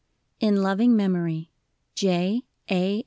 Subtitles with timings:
[0.39, 1.51] IN LOVING MEMORY.
[1.93, 2.41] [J.
[2.71, 2.99] A.